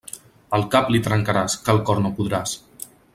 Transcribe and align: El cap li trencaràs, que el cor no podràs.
El 0.57 0.63
cap 0.75 0.89
li 0.95 1.01
trencaràs, 1.09 1.57
que 1.67 1.75
el 1.77 1.83
cor 1.91 2.01
no 2.07 2.13
podràs. 2.21 2.57